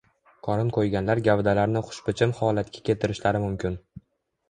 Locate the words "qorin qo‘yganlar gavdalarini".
0.45-1.85